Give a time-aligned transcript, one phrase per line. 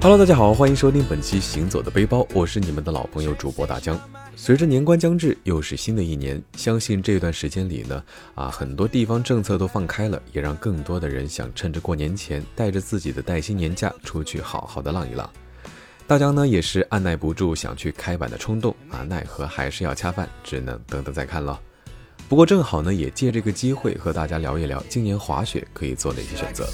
[0.00, 3.98] Hello，大家好，欢迎收听本期《行走的背包》，我是你们的老朋友主播大江。
[4.36, 8.00] 随着年关将至，又是新的一年，相信这段时间里呢，
[8.36, 15.28] 啊，很多地方政策都放开了，也让更多的人想趁着过年前，带着自己的带薪年假出去好好的浪一浪。
[16.06, 21.58] 大江呢，也是按耐不住想去开板的冲动啊，奈何还是要恰饭，只能等等再看了。
[22.28, 26.68] 不过正好呢，也借这个机会和大家聊一聊今年滑雪可以做哪些选择。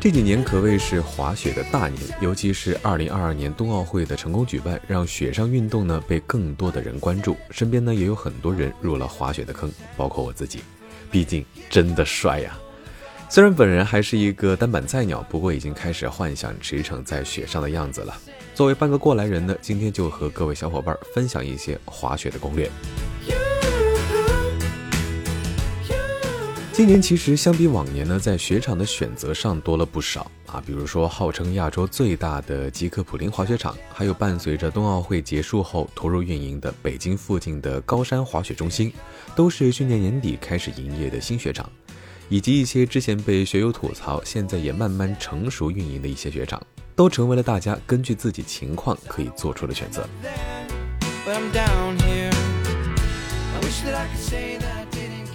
[0.00, 7.36] 这几年可谓是滑雪的大年，尤其是2022年冬奥会的成功举办，让雪上运动呢被更多的人关注。
[7.50, 10.60] 身边呢也有很多人入了滑雪的坑，包括我自己。
[11.10, 12.56] 毕竟真的帅呀！
[13.28, 18.16] 虽然本人还是一个单板菜鸟，不过已经开始幻想驰骋在雪上的样子了。
[18.54, 22.70] 作为半个过来人呢，今天就和各位小伙伴分享一些滑雪的攻略。
[26.80, 38.90] 今年其实相比往年呢，在雪场的选择上多了不少啊，比如说号称亚洲最大的吉克普林滑雪场，还有伴随着冬奥会结束后投入运营的北京附近的高山滑雪中心，
[39.36, 41.70] 都是去年年底开始营业的新雪场，
[42.30, 50.08] 以及一些之前被雪友吐槽，现在也慢慢成熟运营的一些雪场，都成为了大家根据自己情况可以做出的选择。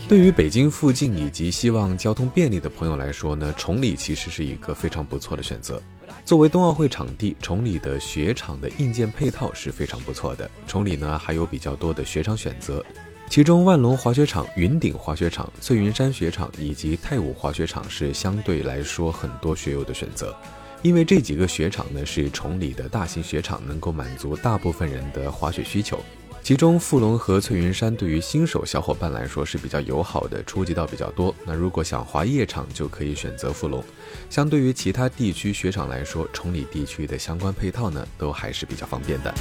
[0.07, 5.81] 对于北京附近以及希望交通便利的朋友来说呢，崇礼其实是一个非常不错的选择。
[6.23, 10.49] 作为冬奥会场地，崇礼的雪场的硬件配套是非常不错的。
[10.67, 12.85] 崇礼呢还有比较多的雪场选择，
[13.31, 20.35] 其中万隆滑雪场、云顶滑雪场、翠云山雪场以及太武滑雪场是相对来说很多雪友的选择，
[20.83, 25.99] 因为这几个雪场呢是崇礼的大型雪场，能够满足大部分人的滑雪需求。
[26.45, 31.33] 其中，富龙和翠云山对于新手小伙伴来说是比较友好的，初级道比较多。
[31.43, 33.83] 那如果想滑夜场，就可以选择富龙。
[34.29, 39.33] 相对于其他地区雪场来说，崇礼地区的相关配套呢，都还是比较方便的。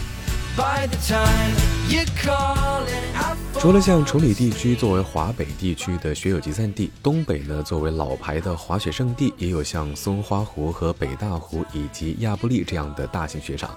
[3.59, 13.77] 除了像崇礼地区作为华北地区的雪友集散地，东北呢作为老牌的滑雪胜地，也有像松花湖和北大湖以及亚布力这样的大型雪场。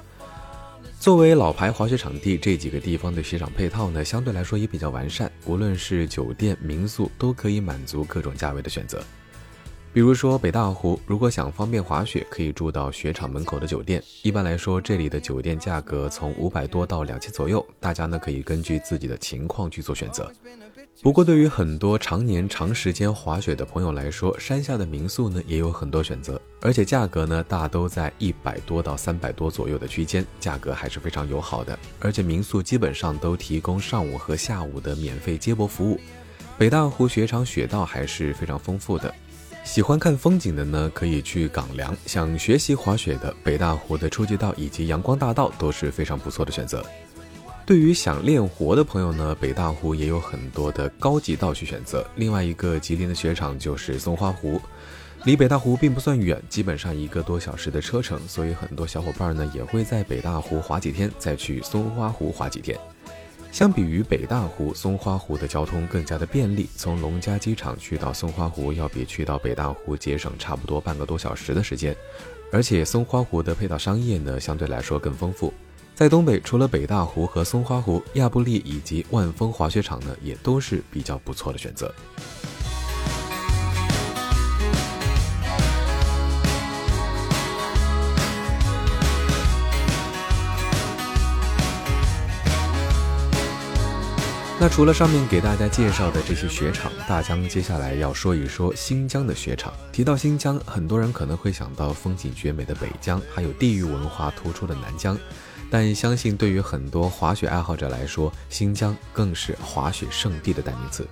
[0.99, 5.31] 作为老牌滑雪场地，这几个地方的雪场配套呢，相对来说也比较完善。
[5.45, 9.01] 无论是酒店、民宿，都可以满足各种价位的选择。
[9.93, 14.03] 比如说北大湖，如果想方便滑雪，可以住到雪场门口的酒店。
[14.21, 20.31] 一般来说，这里的酒店价格从五百多到两千左右，大家呢可以根据自己的情况去做选择。
[21.03, 31.77] 不过，对于很多常年长时间滑雪的朋友来说，山下的民宿呢也有很多选择，而且价格呢大都在一百多到三百多左右的区间，价格还是非常友好的。
[31.99, 35.99] 而且民宿基本上都提供上午和下午的免费接驳服务。
[36.57, 39.13] 北大湖雪场雪道还是非常丰富的，
[39.63, 46.83] 喜欢看风景的呢可以去港梁，想学习滑雪的北大湖的初级道以及阳光大道都是非常不错的选择。
[47.67, 52.09] 对于想练活的朋友呢，北大湖也有很多的高级道去选择。
[52.15, 54.61] 另外一个吉林的雪场就是松花湖，
[55.25, 62.79] 离北大湖并不算远，基本上一个多小时的车程，所以很多小伙伴呢也会在北大湖滑几天，再去松花湖滑几天。
[63.51, 71.93] 相比于北大湖，松花湖的交通更加的便利，从龙嘉机场去到松花湖要比去到北大湖节省差不多半个多小时的时间，
[72.49, 75.53] 而且松花湖的配套商业呢相对来说更丰富。
[75.97, 81.91] 在东北，除了北大湖和松花湖，亚布力以及万丰滑雪场呢，也都是比较不错的选择。
[94.59, 99.73] 那除了上面给大家介绍的这些雪场，大江接下来要说一说新疆的雪场。
[99.91, 105.17] 提到新疆，很多人可能会想到风景绝美的北疆，还有地域文化突出的南疆。
[105.69, 111.07] 但相信对于很多滑雪爱好者来说，新疆更是滑雪圣地的代名词。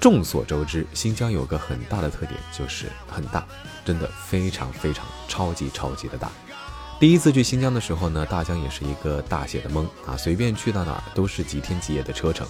[0.00, 3.46] 众所周知，新疆有个很大的特点，就是很大，
[3.84, 6.30] 真的非常非常超级超级的大。
[6.98, 12.46] 第一次去新疆的时候呢，大疆也是一个大写的懵啊，随便去到哪儿都是几天几夜的车程。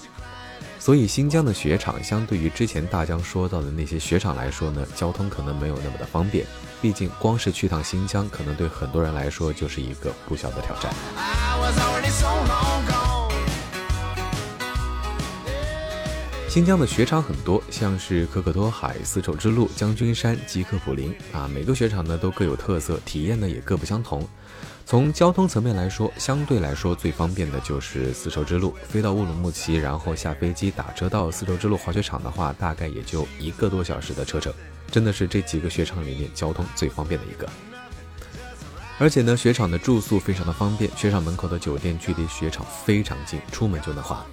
[0.79, 6.47] 所以新疆的雪场相对于之前大疆说到的那些雪场来说呢，交通可能没有那么的方便。
[6.81, 10.95] 毕竟光是去趟新疆，可能对很多人来说就是一个不小的挑战。
[16.49, 24.27] 新疆的雪场很多，像是可可托海、丝绸之路、将军山、吉克普林啊，每个雪场呢都各有特色，体验呢也各不相同。
[24.89, 34.55] 从交通层面来说，相对来说最方便的就是丝绸之路，飞到乌鲁木齐，然后下飞机打车到丝绸之路滑雪场的话，大概也就一个多小时的车程，
[34.89, 37.49] 真的是这几个雪场里面交通最方便的一个。
[39.01, 44.25] 而且呢，雪场的住宿非常的方便，雪场门口的酒店距离雪场非常近，出门就能滑。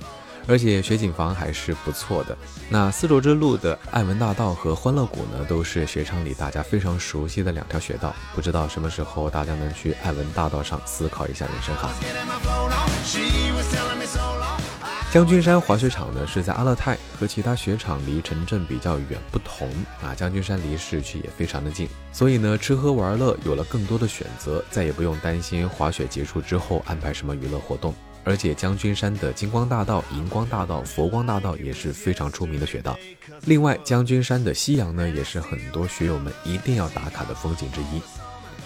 [0.47, 2.37] 而且雪景房还是不错的。
[2.69, 8.13] 那丝绸之路的爱文大道和欢乐谷呢，都是雪场里大家非常熟悉的两条雪道。
[8.35, 11.89] 不知道什么时候大家能去爱文大道上思考一下人生哈。
[15.11, 19.69] 将军山滑雪场呢是在阿勒泰，和其他雪场离城镇比较远不同
[20.01, 20.15] 啊。
[20.15, 27.93] 将军山离市区也非常的近，所以呢吃喝玩乐有了更多的选择，再也不用担心滑雪结束之后安排什么娱乐活动。
[28.23, 32.97] 而且将军山的金光大道、银光大道、佛光大道也是非常出名的雪道。
[33.45, 38.01] 另外，将军山的夕阳呢，也是很多雪友们一定要打卡的风景之一。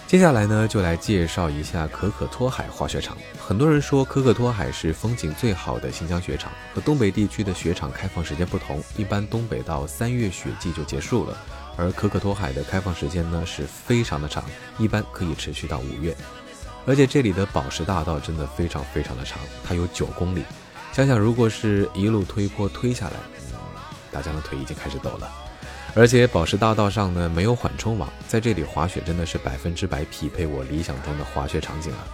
[0.05, 3.17] 接下来呢，就来介绍一下可可托海滑雪场。
[3.37, 11.37] 很多人说可可托海是风景最好的新疆雪场，和东北地区的雪场开放时间不同，一般东北到三月雪季就结束了，
[11.75, 14.45] 而可可托海的开放时间呢是非常的长，
[14.77, 16.15] 一般可以持续到五月。
[16.87, 20.41] 而且这里的宝石大道真的非常非常的长，它有九公里。
[20.93, 23.15] 想想如果是一路推坡推下来，
[24.09, 25.29] 大家的腿已经开始抖了。
[25.93, 32.07] 而且宝石大道上呢没有缓冲网，在这里滑雪真的是百分之百匹配我理想中的滑雪场景了。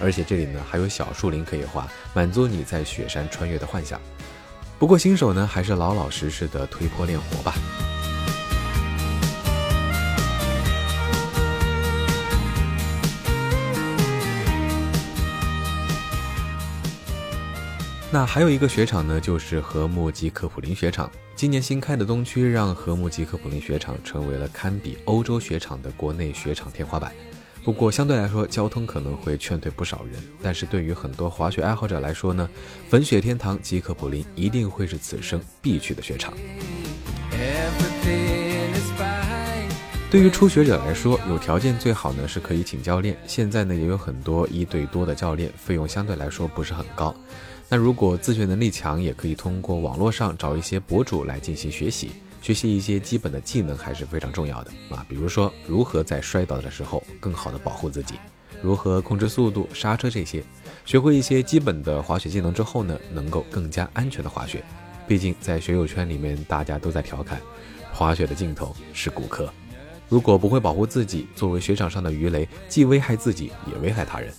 [0.00, 4.00] 而且这里呢还有小树林可以滑，满足你在雪山穿越的幻想。
[4.78, 7.54] 不过新手呢还是老老实实的推坡练活吧。
[18.12, 21.08] 那还有一个雪场呢，就是禾木吉克普林雪场。
[21.36, 27.12] 今年新开的东区，让禾木吉克普林雪场成为了堪比欧洲雪场的国内雪场天花板。
[27.62, 30.20] 不过相对来说，交通可能会劝退不少人。
[30.42, 32.50] 但是对于很多滑雪爱好者来说呢，
[32.88, 36.34] 粉雪天堂吉克普林一定会是此生必去的雪场。
[40.10, 43.16] 对于初学者来说，有条件最好呢是可以请教练。
[43.28, 47.14] 现在呢也有很多一对多的教练，费用相对来说不是很高。
[47.68, 52.10] 那如果自学能力强，也可以通过网络上找一些博主来进行学习，
[52.42, 55.06] 学习一些基本的技能还是非常重要的啊。
[55.08, 58.16] 比如说，如何在摔倒的时候更好的保护自己，
[58.60, 60.42] 如何控制速度、刹车这些，
[60.84, 64.60] 学会一些基本的滑雪技能之后呢，能够更加安全的滑雪。
[65.06, 67.40] 毕竟在学友圈里面，大家都在调侃，
[67.92, 69.48] 滑雪的尽头是骨科。
[70.10, 74.30] 如果不会保护自己，作为雪场上的鱼雷，既危害自己，也危害他人。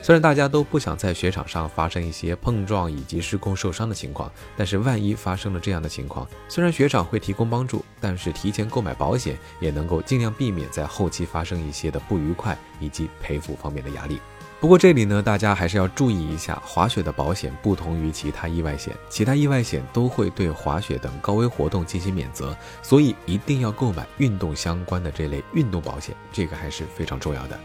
[0.00, 14.18] 虽然大家都不想在雪场上发生一些碰撞以及失控受伤的情况，但是万一发生了这样的情况，虽然雪场会提供帮助，但是提前购买保险也能够尽量避免在后期发生一些的不愉快以及赔付方面的压力。
[14.60, 27.56] 不过这里呢，大家还是要注意一下，滑雪的保险不同于其他意外险，其他意外险都会对滑雪等高危活动进行免责，所以一定要购买运动相关的这类运动保险，这个还是非常重要的。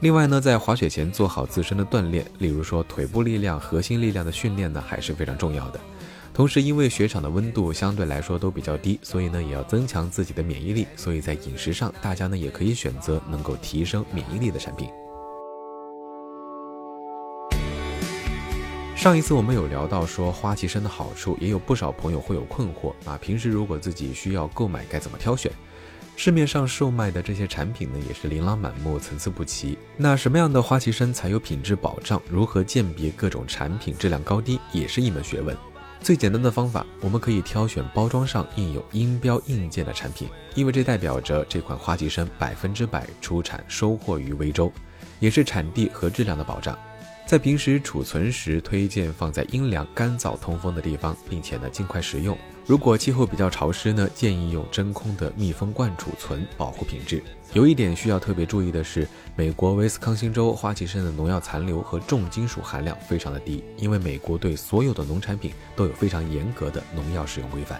[0.00, 5.78] 另外呢，在滑雪前做好自身的锻炼，例如说腿部力量、核心力量的训练呢，还是非常重要的。
[6.34, 10.84] 同时，因为雪场的温度相对来说都比较低，所以呢，也要增强自己的免疫力。
[10.96, 14.88] 所以在饮食上，大家呢也可以选择能够提升免疫力的产品。
[18.98, 25.52] 上一次我们有聊到说花旗参的好处，也有不少朋友会有困惑啊，平时如果自己需要购买，该怎么挑选？
[26.16, 29.78] 市面上售卖的这些产品呢，也是琳琅满目、参差不齐。
[29.96, 32.20] 那什么样的花旗参才有品质保障？
[32.28, 35.56] 如何鉴别各种产品质量高低，也是一门学问。
[36.00, 44.72] 最简单的方法，我们可以挑选包装上印有音标印件的产品，因为这代表着这款花旗参百分之百出产收获于威州，
[45.20, 46.76] 也是产地和质量的保障。
[47.28, 52.34] 在平时储存时，推荐放在阴凉、干燥、通风的地方，并且呢尽快食用。
[52.64, 57.22] 如果气候比较潮湿呢，建议用真空的密封罐储存，保护品质。
[57.52, 59.06] 有一点需要特别注意的是，
[59.36, 67.78] 美国威斯康星州花旗参的农药残留和重金属含量非常的低，因为美国对所有的农产品都有非常严格的农药使用规范。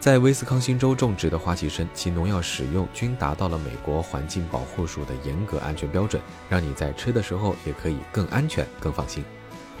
[0.00, 9.22] 在威斯康星州种植的花旗参，其农药使用均达到了美国环境保护署的严格安全标准，让你在吃的时候也可以更安全、更放心。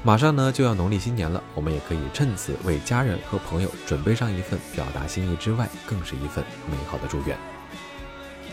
[0.02, 7.34] 马上呢就要农历新年了，我们也可以趁此为家人和朋友准备上一份表达心意之外，更是一份美好的祝愿。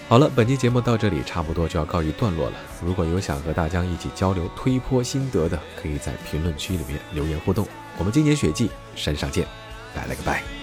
[0.08, 2.56] 好了，本期节目到这里差不多就要告一段落了。
[2.82, 7.68] 如果有想和大江一起交流推坡心得的，可以在评论区里面留言互动。
[7.98, 9.46] 我们今年雪季山上见，
[9.94, 10.57] 拜了个拜。